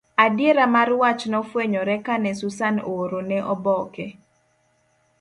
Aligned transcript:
Adiera 0.25 0.65
mar 0.75 0.89
wach 1.01 1.21
nofwenyore 1.31 1.95
kane 2.05 2.31
Susan 2.39 2.75
oorone 2.91 3.37
oboke. 3.53 4.07